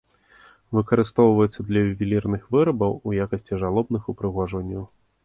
Выкарыстоўваецца 0.77 1.65
для 1.67 1.83
ювелірных 1.89 2.47
вырабаў, 2.55 2.97
у 3.11 3.13
якасці 3.25 3.61
жалобных 3.65 4.09
упрыгожванняў. 4.15 4.83